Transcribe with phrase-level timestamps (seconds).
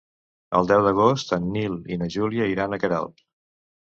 [0.59, 3.23] El deu d'agost en Nil i na Júlia iran a Queralbs.